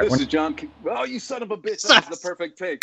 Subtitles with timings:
[0.00, 0.56] Hey, this is John.
[0.88, 1.86] Oh, you son of a bitch!
[1.86, 2.80] That's the perfect take.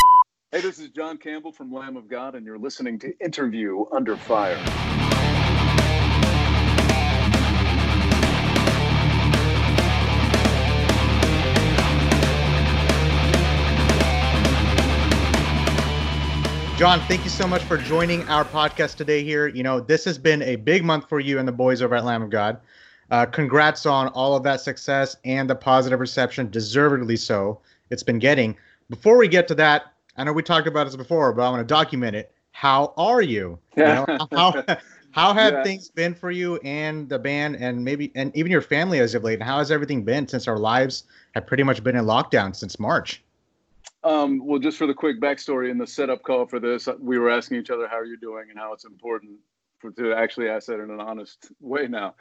[0.52, 4.16] Hey, this is John Campbell from Lamb of God, and you're listening to Interview Under
[4.16, 4.56] Fire.
[16.78, 19.48] John, thank you so much for joining our podcast today here.
[19.48, 22.06] You know, this has been a big month for you and the boys over at
[22.06, 22.60] Lamb of God.
[23.10, 28.20] Uh, congrats on all of that success and the positive reception, deservedly so, it's been
[28.20, 28.58] getting.
[28.90, 31.68] Before we get to that, I know we talked about this before, but I want
[31.68, 32.32] to document it.
[32.52, 33.60] How are you?
[33.76, 34.06] Yeah.
[34.06, 34.64] You know, how,
[35.12, 35.64] how have Yeah.
[35.64, 39.24] things been for you and the band and maybe and even your family as of
[39.24, 39.36] late?
[39.36, 42.80] And how has everything been since our lives have pretty much been in lockdown since
[42.80, 43.24] March?
[44.04, 47.18] Um, well, just for the quick backstory in the setup call for this, uh, we
[47.20, 49.40] were asking each other how are you doing and how it's important
[49.80, 52.16] for to actually ask that in an honest way now.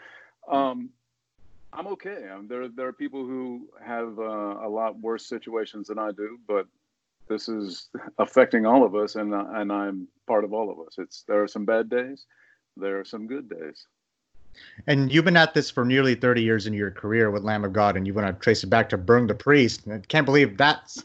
[0.51, 0.91] Um,
[1.73, 2.29] I'm okay.
[2.29, 6.39] Um, there there are people who have uh, a lot worse situations than I do,
[6.47, 6.67] but
[7.29, 10.95] this is affecting all of us, and uh, and I'm part of all of us.
[10.99, 12.27] It's there are some bad days,
[12.77, 13.87] there are some good days.
[14.87, 17.75] And you've been at this for nearly 30 years in your career with Lamb of
[17.75, 19.83] God, and you want to trace it back to Burn the Priest.
[19.91, 21.05] I can't believe that's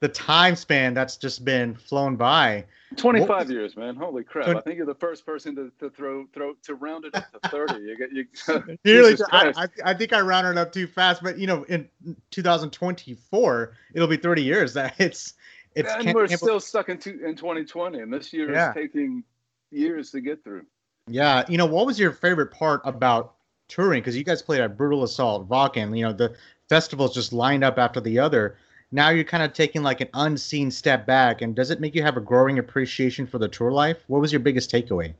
[0.00, 2.64] the time span that's just been flown by.
[2.96, 3.96] 25 What- years, man.
[3.96, 4.44] Holy crap.
[4.44, 7.24] Twen- I think you're the first person to, to throw throw to round it up
[7.42, 7.80] to 30.
[7.80, 8.26] You get you
[8.84, 11.88] Nearly, I, I, I think I rounded up too fast, but you know, in
[12.30, 14.74] 2024, it'll be 30 years.
[14.74, 15.34] That it's
[15.74, 18.70] it's and we're still stuck in two, in 2020 and this year Yeah.
[18.70, 19.24] is taking
[19.70, 20.64] years to get through.
[21.08, 23.34] Yeah, you know, what was your favorite part about
[23.68, 24.00] touring?
[24.00, 26.34] Because you guys played at Brutal Assault, Wacken, you know, the
[26.68, 28.56] festivals just lined up after the other.
[28.92, 32.02] Now you're kind of taking like an unseen step back, and does it make you
[32.02, 34.04] have a growing appreciation for the tour life?
[34.06, 35.12] What was your biggest takeaway?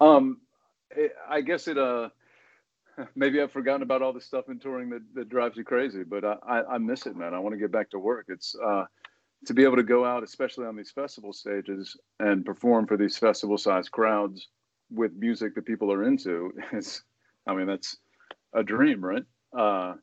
[0.00, 0.38] Um,
[0.90, 1.78] it, I guess it.
[1.78, 2.10] Uh,
[3.14, 6.24] maybe I've forgotten about all the stuff in touring that, that drives you crazy, but
[6.24, 7.34] I, I, I miss it, man.
[7.34, 8.26] I want to get back to work.
[8.28, 8.84] It's uh,
[9.46, 13.16] to be able to go out, especially on these festival stages, and perform for these
[13.16, 14.48] festival-sized crowds
[14.90, 16.52] with music that people are into.
[16.72, 17.02] Is,
[17.46, 17.96] I mean, that's
[18.52, 19.24] a dream, right?
[19.56, 19.94] Uh,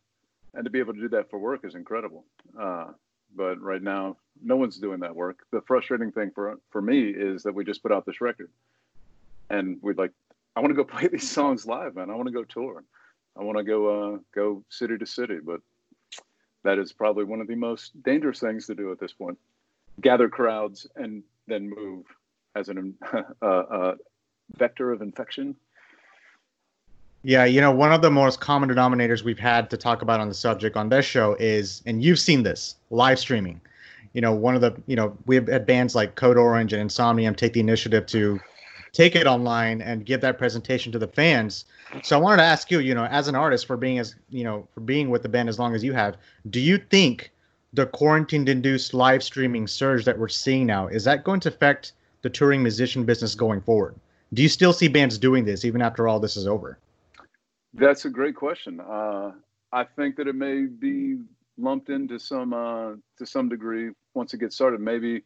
[0.53, 2.25] and to be able to do that for work is incredible.
[2.59, 2.88] Uh,
[3.35, 5.40] but right now, no one's doing that work.
[5.52, 8.50] The frustrating thing for for me is that we just put out this record,
[9.50, 10.12] and we'd like,
[10.56, 12.09] I want to go play these songs live, man.
[12.09, 12.84] I want to go tour.
[13.38, 15.62] I want to go uh, go city to city, but
[16.64, 19.38] that is probably one of the most dangerous things to do at this point.
[20.02, 22.06] Gather crowds and then move
[22.56, 22.96] as an
[23.41, 23.96] uh, uh,
[24.58, 25.56] vector of infection.
[27.23, 30.29] Yeah, you know, one of the most common denominators we've had to talk about on
[30.29, 33.59] the subject on this show is, and you've seen this, live streaming.
[34.13, 37.35] You know, one of the, you know, we've had bands like Code Orange and Insomnium
[37.35, 38.39] take the initiative to
[38.94, 41.66] take it online and give that presentation to the fans.
[42.01, 44.44] So I wanted to ask you, you know, as an artist for being as, you
[44.44, 46.17] know, for being with the band as long as you have,
[46.49, 47.31] do you think
[47.73, 51.94] the quarantine induced live streaming surge that we're seeing now, is that going to affect
[52.22, 53.95] the touring musician business going forward?
[54.34, 56.78] Do you still see bands doing this even after all this is over?
[57.77, 58.79] That's a great question.
[58.79, 59.33] Uh,
[59.71, 61.19] I think that it may be
[61.59, 64.81] lumped into some uh, to some degree once it gets started.
[64.81, 65.21] Maybe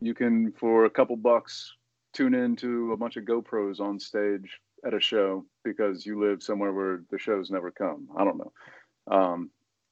[0.00, 1.74] you can, for a couple bucks,
[2.14, 6.72] tune into a bunch of GoPros on stage at a show because you live somewhere
[6.72, 8.08] where the shows never come.
[8.16, 8.52] I don't know.
[9.08, 9.50] Um,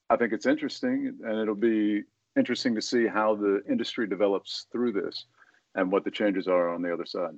[0.08, 4.92] I think it's interesting, and it'll be interesting to see how the industry develops through
[4.92, 5.26] this
[5.74, 7.34] and what the changes are on the other side.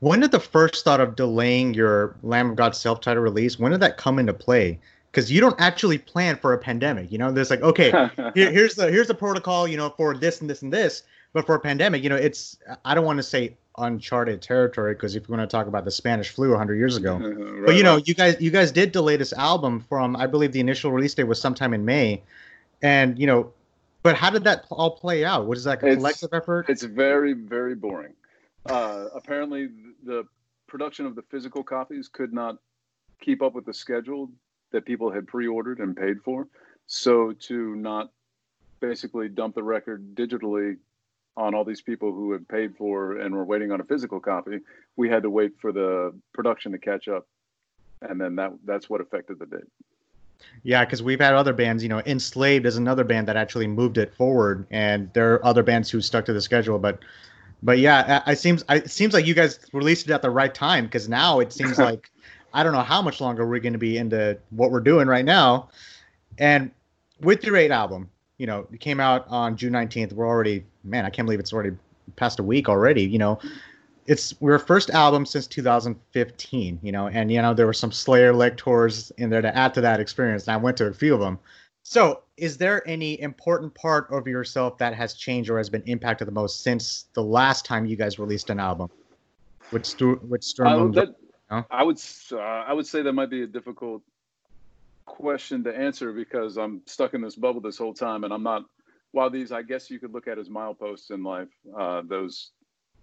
[0.00, 3.58] When did the first thought of delaying your Lamb of God self-titled release?
[3.58, 4.78] When did that come into play?
[5.10, 7.10] Because you don't actually plan for a pandemic.
[7.10, 7.90] You know, there's like, okay,
[8.34, 11.02] here, here's the here's the protocol, you know, for this and this and this.
[11.32, 15.14] But for a pandemic, you know, it's I don't want to say uncharted territory because
[15.14, 17.74] if you want to talk about the Spanish flu 100 years ago, uh, Right but
[17.74, 20.92] you know, you guys you guys did delay this album from I believe the initial
[20.92, 22.22] release date was sometime in May,
[22.82, 23.52] and you know,
[24.02, 25.46] but how did that all play out?
[25.46, 26.66] Was that like a It's- collective effort?
[26.68, 28.12] It's very, very boring.
[28.68, 29.68] Uh, apparently,
[30.04, 30.26] the
[30.66, 32.58] production of the physical copies could not
[33.20, 34.30] keep up with the schedule
[34.70, 36.46] that people had pre-ordered and paid for.
[36.86, 38.10] So to not
[38.80, 40.76] basically dump the record digitally
[41.36, 44.58] on all these people who had paid for and were waiting on a physical copy,
[44.96, 47.26] we had to wait for the production to catch up,
[48.02, 49.68] and then that that's what affected the date.
[50.62, 53.98] Yeah, because we've had other bands, you know, Enslaved is another band that actually moved
[53.98, 56.78] it forward, and there are other bands who stuck to the schedule.
[56.78, 57.00] But,
[57.62, 60.30] but yeah, I- it seems I, it seems like you guys released it at the
[60.30, 62.10] right time because now it seems like
[62.54, 65.24] I don't know how much longer we're going to be into what we're doing right
[65.24, 65.68] now.
[66.38, 66.70] And
[67.20, 68.08] with your eight album,
[68.38, 70.12] you know, it came out on June nineteenth.
[70.12, 71.76] We're already man, I can't believe it's already
[72.16, 73.02] past a week already.
[73.02, 73.38] You know,
[74.06, 76.78] it's we're first album since 2015.
[76.82, 79.74] You know, and you know there were some Slayer leg tours in there to add
[79.74, 80.46] to that experience.
[80.46, 81.38] And I went to a few of them.
[81.90, 86.28] So, is there any important part of yourself that has changed or has been impacted
[86.28, 88.90] the most since the last time you guys released an album?
[89.70, 90.94] Which Stu, with Sturm.
[90.98, 91.98] I, that, I would
[92.30, 94.02] uh, I would say that might be a difficult
[95.06, 98.64] question to answer because I'm stuck in this bubble this whole time, and I'm not.
[99.12, 102.50] While these, I guess you could look at as mileposts in life, uh, those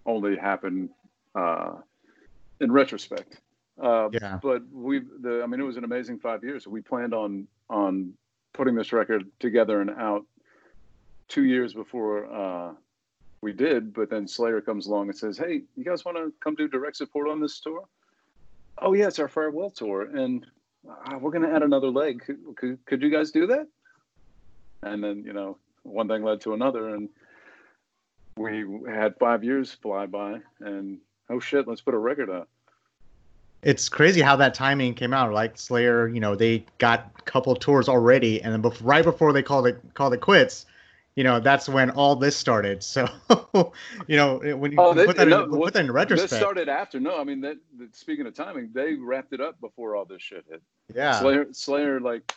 [0.06, 0.90] only happen
[1.34, 1.72] uh,
[2.60, 3.40] in retrospect.
[3.82, 4.38] Uh, yeah.
[4.40, 6.68] But we, the, I mean, it was an amazing five years.
[6.68, 8.12] We planned on on
[8.56, 10.24] putting this record together and out
[11.28, 12.72] two years before uh,
[13.42, 13.92] we did.
[13.92, 16.96] But then Slayer comes along and says, "Hey, you guys want to come do direct
[16.96, 17.84] support on this tour?"
[18.78, 20.46] Oh yeah, it's our farewell tour, and
[20.88, 22.22] uh, we're going to add another leg.
[22.24, 23.66] Could, could, could you guys do that?
[24.82, 27.08] And then you know, one thing led to another, and
[28.36, 30.98] we had five years fly by, and
[31.30, 32.48] oh shit, let's put a record out
[33.62, 35.32] it's crazy how that timing came out.
[35.32, 39.32] Like Slayer, you know, they got a couple tours already, and then before, right before
[39.32, 40.66] they called it called it quits,
[41.16, 42.84] you know, that's when all this started.
[42.96, 43.08] So,
[44.06, 46.68] you know, when you oh, put, that no, in, put that in retrospect, this started
[46.68, 47.00] after.
[47.00, 50.22] No, I mean, that, that, speaking of timing, they wrapped it up before all this
[50.22, 50.62] shit hit.
[50.94, 52.32] Yeah, Slayer, Slayer, like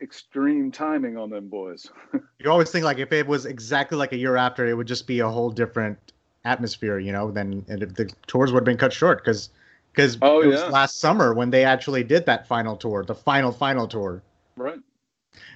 [0.00, 1.90] extreme timing on them boys.
[2.38, 5.06] you always think like if it was exactly like a year after, it would just
[5.06, 5.98] be a whole different
[6.44, 9.50] atmosphere, you know, then the tours would have been cut short because
[9.92, 10.66] because oh, it was yeah.
[10.68, 14.22] last summer when they actually did that final tour, the final final tour.
[14.56, 14.78] Right.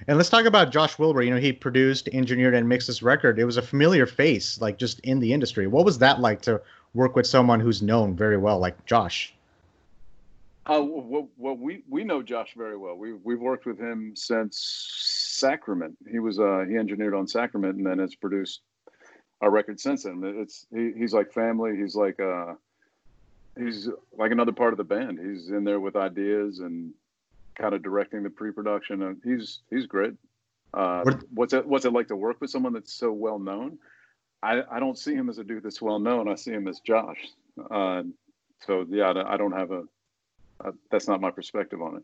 [0.07, 1.21] And let's talk about Josh Wilbur.
[1.23, 3.39] You know, he produced, engineered, and mixed this record.
[3.39, 5.67] It was a familiar face, like just in the industry.
[5.67, 6.61] What was that like to
[6.93, 9.33] work with someone who's known very well, like Josh?
[10.65, 12.95] Uh, well, well, we we know Josh very well.
[12.95, 15.97] We we've worked with him since Sacrament.
[16.09, 18.61] He was uh, he engineered on Sacrament, and then has produced
[19.43, 20.21] our record since then.
[20.23, 21.75] It's he, he's like family.
[21.75, 22.53] He's like uh,
[23.57, 25.19] he's like another part of the band.
[25.19, 26.93] He's in there with ideas and
[27.55, 29.03] kind of directing the pre-production.
[29.03, 30.13] And he's he's great.
[30.73, 31.03] Uh,
[31.33, 33.77] what's it what's it like to work with someone that's so well known?
[34.41, 36.29] I, I don't see him as a dude that's well known.
[36.29, 37.19] I see him as Josh.
[37.69, 38.03] Uh,
[38.65, 39.83] so yeah, I don't have a,
[40.61, 42.03] a that's not my perspective on it.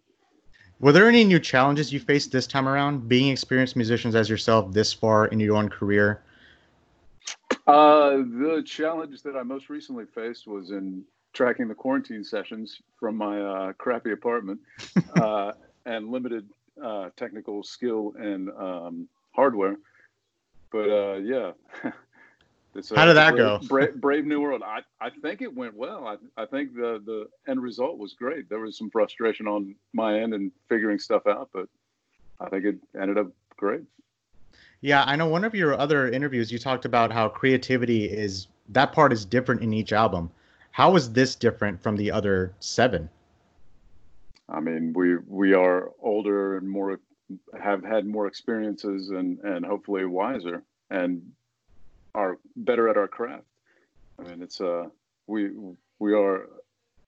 [0.81, 4.73] Were there any new challenges you faced this time around, being experienced musicians as yourself
[4.73, 6.21] this far in your own career?
[7.69, 13.15] Uh, the challenge that I most recently faced was in tracking the quarantine sessions from
[13.15, 14.59] my uh, crappy apartment
[15.15, 15.51] uh,
[15.85, 16.49] and limited
[16.83, 19.75] uh, technical skill and um, hardware.
[20.71, 21.51] But uh, yeah.
[22.95, 23.59] How did that brave, go?
[23.67, 24.61] Brave, brave, New World.
[24.63, 26.07] I, I think it went well.
[26.07, 28.47] I, I think the, the end result was great.
[28.47, 31.67] There was some frustration on my end and figuring stuff out, but
[32.39, 33.27] I think it ended up
[33.57, 33.83] great.
[34.81, 38.93] Yeah, I know one of your other interviews you talked about how creativity is that
[38.93, 40.31] part is different in each album.
[40.71, 43.09] How is this different from the other seven?
[44.47, 46.99] I mean, we we are older and more
[47.61, 51.21] have had more experiences and and hopefully wiser and
[52.15, 53.45] are better at our craft.
[54.17, 54.85] I mean, it's uh
[55.27, 55.51] we
[55.99, 56.47] we are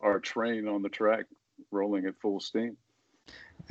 [0.02, 1.26] our train on the track
[1.72, 2.76] rolling at full steam.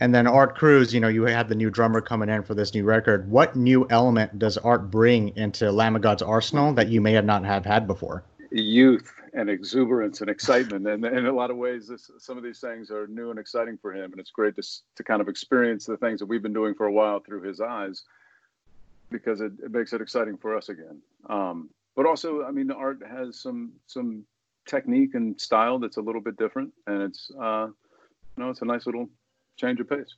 [0.01, 2.73] And then Art Cruz, you know, you had the new drummer coming in for this
[2.73, 3.31] new record.
[3.31, 7.27] What new element does Art bring into Lamb of God's arsenal that you may have
[7.27, 8.25] not have had before?
[8.51, 12.43] Youth and exuberance and excitement, and, and in a lot of ways, this, some of
[12.43, 14.63] these things are new and exciting for him, and it's great to
[14.97, 17.61] to kind of experience the things that we've been doing for a while through his
[17.61, 18.03] eyes,
[19.11, 21.01] because it, it makes it exciting for us again.
[21.29, 24.25] Um, but also, I mean, Art has some some
[24.67, 28.65] technique and style that's a little bit different, and it's uh, you know, it's a
[28.65, 29.09] nice little
[29.57, 30.15] change of pace.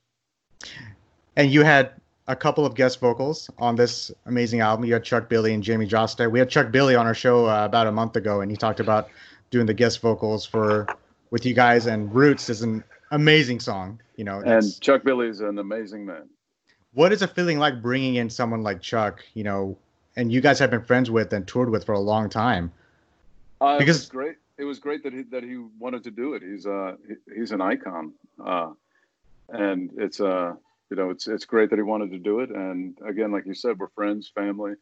[1.37, 1.93] And you had
[2.29, 4.85] a couple of guest vocals on this amazing album.
[4.85, 6.31] You had Chuck Billy and Jamey Jasta.
[6.31, 8.81] We had Chuck Billy on our show uh, about a month ago, and he talked
[8.81, 9.09] about
[9.51, 10.87] doing the guest vocals for
[11.31, 11.87] with you guys.
[11.87, 14.41] And Roots is an amazing song, you know.
[14.41, 16.29] And Chuck Billy is an amazing man.
[16.95, 19.25] What is it feeling like bringing in someone like Chuck?
[19.35, 19.77] You know,
[20.17, 22.73] and you guys have been friends with and toured with for a long time.
[23.61, 24.37] Uh, because it was great.
[24.59, 26.43] It was great that he that he wanted to do it.
[26.43, 26.97] He's uh
[27.35, 28.13] he's an icon.
[28.45, 28.73] Uh,
[29.53, 30.53] and it's uh
[30.91, 32.51] you know it's it's great that he wanted to do it.
[32.51, 34.73] And again like you said we're friends family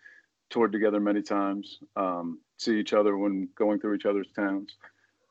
[0.49, 4.77] toured together many times um, see each other when going through each other's towns.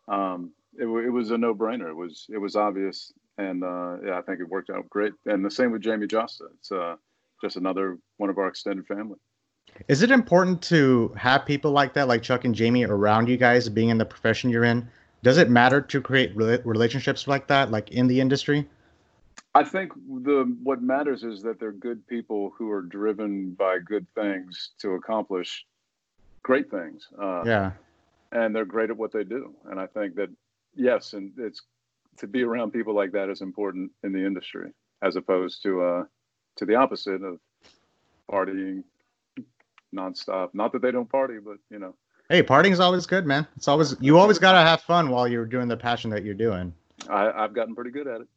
[0.07, 1.89] Um, it, it was a no-brainer.
[1.89, 3.11] It was it was obvious.
[3.37, 5.13] And uh, yeah i think it worked out great.
[5.25, 6.47] And the same with jamey jasta.
[6.59, 6.95] It's uh,
[7.41, 9.17] just another one of our extended family.
[9.87, 13.69] Is it important to have people like that like chuck and jamie around you guys
[13.69, 14.87] being in the profession you're in?
[15.21, 18.67] Does it matter to create relationships like that like in the industry
[19.55, 24.05] I think the what matters is that they're good people who are driven by good
[24.13, 25.65] things to accomplish
[26.43, 27.07] great things.
[27.19, 27.71] Uh, yeah,
[28.31, 29.53] and they're great at what they do.
[29.69, 30.29] And I think that
[30.75, 31.61] yes, and it's
[32.17, 34.71] to be around people like that is important in the industry.
[35.01, 36.03] as opposed to uh
[36.57, 37.39] to the opposite of
[38.29, 38.83] partying
[39.95, 40.49] nonstop.
[40.53, 41.95] Not that they don't party, but you know.
[42.29, 43.47] Hey, partying's always good, man.
[43.55, 46.73] It's always you always gotta have fun while you're doing the passion that you're doing.
[47.09, 48.27] I, I've gotten pretty good at it.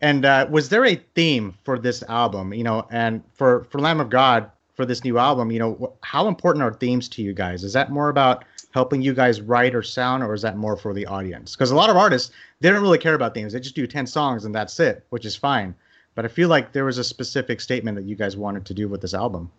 [0.00, 2.52] And uh, was there a theme for this album?
[2.52, 6.28] You know, and for for Lamb of God for this new album, you know, how
[6.28, 7.64] important are themes to you guys?
[7.64, 10.94] Is that more about helping you guys write or sound, or is that more for
[10.94, 11.54] the audience?
[11.54, 14.06] Because a lot of artists they don't really care about themes; they just do ten
[14.06, 15.74] songs and that's it, which is fine.
[16.14, 18.88] But I feel like there was a specific statement that you guys wanted to do
[18.88, 19.50] with this album.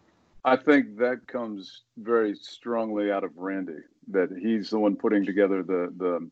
[0.43, 3.77] I think that comes very strongly out of Randy.
[4.07, 6.29] That he's the one putting together the the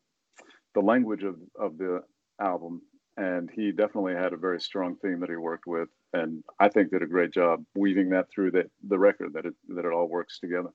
[0.74, 2.02] the language of of the
[2.40, 2.82] album,
[3.16, 6.90] and he definitely had a very strong theme that he worked with, and I think
[6.90, 10.08] did a great job weaving that through the the record that it that it all
[10.08, 10.70] works together.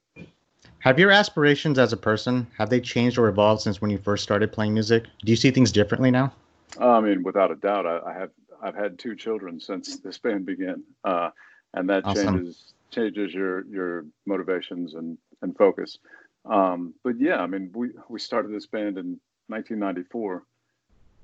[0.80, 4.24] Have your aspirations as a person have they changed or evolved since when you first
[4.24, 5.06] started playing music?
[5.24, 6.34] Do you see things differently now?
[6.80, 10.46] I mean, without a doubt, I, I have I've had two children since this band
[10.46, 11.30] began, uh,
[11.74, 12.36] and that Awesome.
[12.36, 15.98] changes changes your your motivations and and focus.
[16.46, 20.44] Um, but yeah, I mean, we we started this band in 1994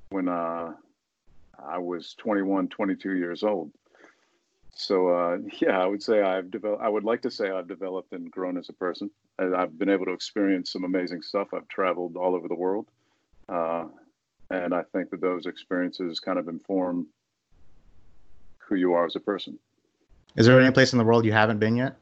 [0.10, 0.74] when uh,
[1.60, 3.72] I was 21, 22 years old.
[4.74, 6.84] So uh, yeah, I would say I've developed.
[6.84, 9.10] I would like to say I've developed and grown as a person.
[9.40, 11.48] I've been able to experience some amazing stuff.
[11.54, 12.88] I've traveled all over the world.
[13.50, 13.86] Uh,
[14.52, 17.08] and I think that those experiences kind of inform
[18.58, 19.58] who you are as a person.
[20.36, 21.96] Is there any place in the world you haven't been yet?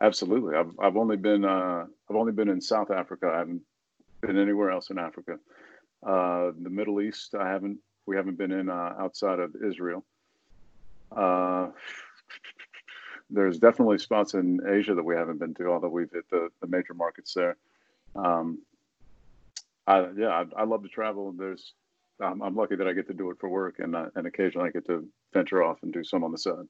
[0.00, 3.30] Absolutely, I've I've only been uh, I've only been in South Africa.
[3.34, 3.62] I haven't
[4.20, 5.38] been anywhere else in Africa.
[6.06, 7.78] Uh, the Middle East, I haven't.
[8.06, 10.04] We haven't been in uh, outside of Israel.
[11.14, 11.68] Uh,
[13.28, 16.68] there's definitely spots in Asia that we haven't been to, although we've hit the, the
[16.68, 17.56] major markets there.
[18.14, 18.60] Um,
[19.86, 21.32] I, yeah, I, I love to travel.
[21.32, 21.74] There's,
[22.20, 24.68] I'm, I'm lucky that I get to do it for work, and uh, and occasionally
[24.68, 26.66] I get to venture off and do some on the side.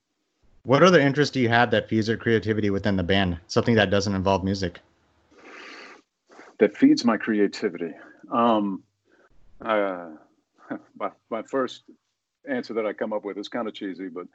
[0.64, 3.38] What other interests do you have that feeds your creativity within the band?
[3.46, 4.80] Something that doesn't involve music.
[6.58, 7.92] That feeds my creativity.
[8.32, 8.82] Um,
[9.64, 10.08] uh,
[10.98, 11.82] my my first
[12.48, 14.26] answer that I come up with is kind of cheesy, but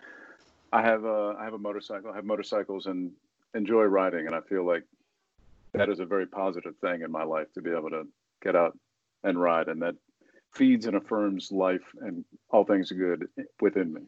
[0.72, 2.12] I have a I have a motorcycle.
[2.12, 3.12] I have motorcycles and
[3.54, 4.84] enjoy riding, and I feel like
[5.74, 8.08] that is a very positive thing in my life to be able to
[8.42, 8.78] get out
[9.24, 9.96] and ride, and that
[10.54, 13.28] feeds and affirms life and all things good
[13.62, 14.02] within me.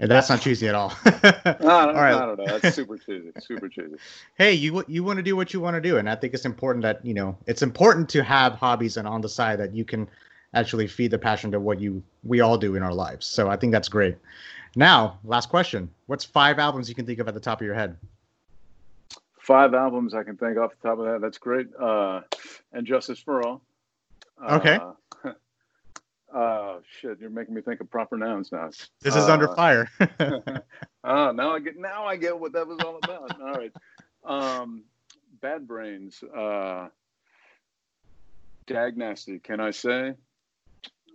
[0.00, 0.92] And that's not cheesy at all.
[1.04, 2.14] Don't, All right.
[2.14, 2.58] I don't know.
[2.58, 3.30] That's super cheesy.
[3.38, 3.94] Super cheesy.
[4.38, 6.44] hey, you you want to do what you want to do, and I think it's
[6.44, 9.84] important that you know it's important to have hobbies and on the side that you
[9.84, 10.08] can
[10.54, 13.26] actually feed the passion to what you we all do in our lives.
[13.26, 14.16] So I think that's great.
[14.76, 17.74] Now, last question: What's five albums you can think of at the top of your
[17.74, 17.96] head?
[19.38, 21.20] Five albums I can think off the top of that.
[21.20, 21.68] That's great.
[21.78, 22.22] Uh,
[22.72, 23.60] and Justice for All.
[24.50, 24.78] Okay.
[25.22, 25.32] Uh,
[26.36, 28.70] uh, shit, you're making me think of proper nouns now.
[29.02, 29.88] This is under Uh, fire.
[31.04, 33.40] Ah, now I get now I get what that was all about.
[33.40, 33.72] all right.
[34.24, 34.84] Um,
[35.42, 36.22] Bad Brains.
[36.22, 36.88] Uh,
[38.66, 39.38] Dag Nasty.
[39.38, 40.14] Can I say?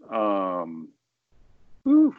[0.10, 0.90] Um,
[1.84, 2.16] whew.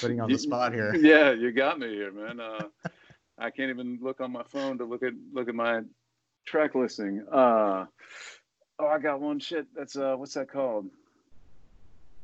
[0.00, 0.94] Putting on the spot here.
[1.00, 2.40] Yeah, you got me here, man.
[2.40, 2.62] Uh,
[3.38, 5.82] I can't even look on my phone to look at look at my
[6.46, 7.24] track listing.
[7.30, 7.86] Uh,
[8.78, 9.38] oh, I got one.
[9.40, 10.86] Shit, that's uh, what's that called?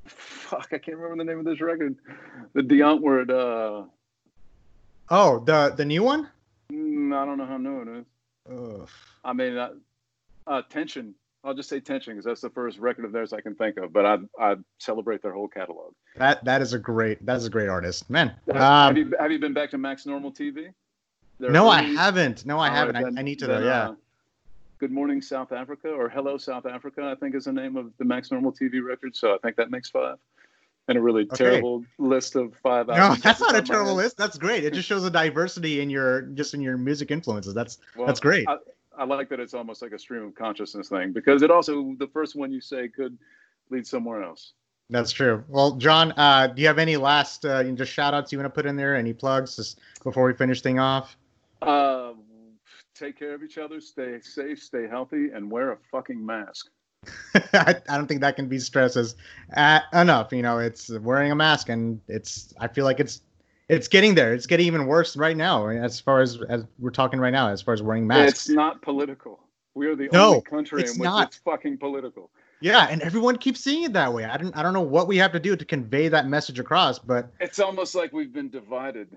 [0.07, 1.97] Fuck, I can't remember the name of this record.
[2.55, 3.31] The Die Antwoord.
[3.31, 3.87] Uh,
[5.11, 6.29] oh, the the new one.
[6.73, 8.07] mm, I don't know how new it is.
[8.51, 8.89] Ugh.
[9.25, 9.71] I mean, uh,
[10.47, 11.15] uh, Tension.
[11.45, 13.93] I'll just say Tension because that's the first record of theirs I can think of.
[13.93, 15.93] But I I celebrate their whole catalog.
[16.17, 18.35] That that is a great that is a great artist, man.
[18.53, 20.73] have, Um, you, have you been back to Max Normal TV?
[21.41, 22.47] Their no, I haven't.
[22.47, 22.95] No, I haven't.
[22.95, 23.67] right, I, then- I need to then, though.
[23.67, 23.89] Yeah.
[23.89, 23.95] uh,
[24.79, 28.05] Good Morning South Africa or Hello South Africa, I think is the name of the
[28.05, 29.15] Max Normal TV record.
[29.17, 30.19] So I think that makes five.
[30.89, 31.37] And a really Okay.
[31.37, 34.17] terrible list of five No, that's not a top of my terrible list.
[34.17, 34.65] That's great.
[34.65, 37.55] It just shows a diversity in your just in your music influences.
[37.55, 38.49] That's Well, that's great.
[38.49, 38.57] I,
[38.97, 42.09] I like that it's almost like a stream of consciousness thing because it also the
[42.09, 43.17] first one you say could
[43.71, 44.53] lead somewhere else.
[44.91, 45.43] That's true.
[45.49, 48.55] Well, John, uh, do you have any last uh, just shout outs you want to
[48.55, 48.95] put in there?
[48.95, 51.17] Any plugs just before we finish thing off?
[51.63, 52.13] Uh,
[52.95, 56.69] take care of each other, stay safe, stay healthy, and wear a fucking mask.
[57.35, 59.17] I, I don't think that can be stressed as
[59.57, 60.33] uh, enough.
[60.33, 62.53] You know, it's wearing a mask, and it's.
[62.61, 63.23] I feel like it's
[63.73, 64.35] it's getting there.
[64.35, 65.67] It's getting even worse right now.
[65.69, 68.47] As far as as we're talking right now, as far as wearing masks.
[68.47, 69.41] It's not political.
[69.75, 71.29] We are the No, only country in which not.
[71.29, 72.31] it's fucking political.
[72.61, 74.25] Yeah, and everyone keeps seeing it that way.
[74.25, 76.99] I don't I don't know what we have to do to convey that message across,
[76.99, 79.09] but It's almost like we've been divided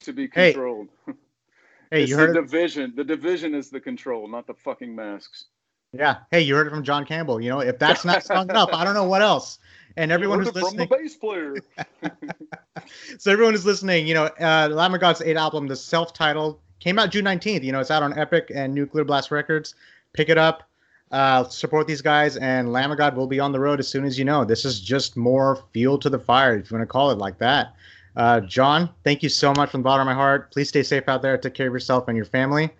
[0.00, 0.88] to be controlled.
[1.06, 2.92] hey, it's you heard the division.
[2.96, 5.44] The division is the control, not the fucking masks.
[5.92, 6.16] Yeah.
[6.32, 7.40] Hey, you heard it from John Campbell.
[7.40, 9.58] You know, if that's not strong enough, I don't know what else.
[9.96, 11.56] And everyone who's listening, from the bass player.
[13.18, 16.98] so everyone who's listening, you know, uh, Lamb of God's eight album, the self-titled, came
[16.98, 17.62] out June 19th.
[17.62, 19.74] You know, it's out on Epic and Nuclear Blast Records.
[20.12, 20.64] Pick it up,
[21.12, 24.04] uh, support these guys, and Lamb of God will be on the road as soon
[24.04, 24.44] as you know.
[24.44, 27.38] This is just more fuel to the fire, if you want to call it like
[27.38, 27.74] that.
[28.16, 30.50] Uh, John, thank you so much from the bottom of my heart.
[30.50, 31.36] Please stay safe out there.
[31.36, 32.70] Take care of yourself and your family.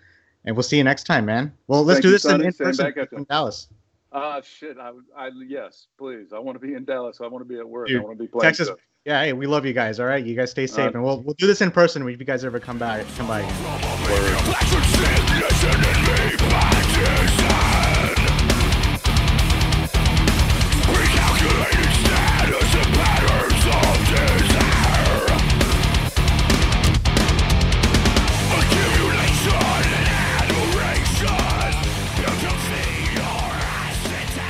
[0.44, 1.52] And we'll see you next time, man.
[1.66, 2.44] Well, let's Thank do you, this in, Sonny.
[2.46, 3.68] in Stand person back in Dallas.
[4.12, 4.76] Ah, shit.
[4.78, 6.32] I, I, yes, please.
[6.32, 7.20] I want to be in Dallas.
[7.20, 7.88] I want to be at work.
[7.88, 8.68] Dude, I want to be playing Texas.
[8.68, 8.78] stuff.
[9.04, 10.00] Yeah, hey, we love you guys.
[10.00, 12.18] All right, you guys stay safe, Uh, and we'll we'll do this in person if
[12.18, 13.42] you guys ever come by come by